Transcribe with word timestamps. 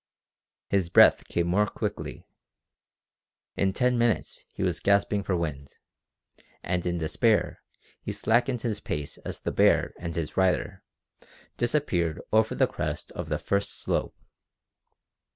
His 0.71 0.89
breath 0.89 1.27
came 1.27 1.45
more 1.45 1.67
quickly. 1.67 2.25
In 3.55 3.71
ten 3.71 3.99
minutes 3.99 4.45
he 4.51 4.63
was 4.63 4.79
gasping 4.79 5.21
for 5.21 5.35
wind, 5.35 5.77
and 6.63 6.83
in 6.87 6.97
despair 6.97 7.61
he 8.01 8.11
slackened 8.11 8.61
his 8.61 8.79
pace 8.79 9.19
as 9.19 9.41
the 9.41 9.51
bear 9.51 9.93
and 9.99 10.15
his 10.15 10.35
rider 10.35 10.81
disappeared 11.55 12.19
over 12.33 12.55
the 12.55 12.65
crest 12.65 13.11
of 13.11 13.29
the 13.29 13.37
first 13.37 13.79
slope. 13.79 14.15